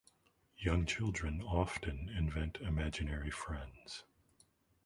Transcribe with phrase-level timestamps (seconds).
[0.57, 4.03] Young children often invent imaginary friends.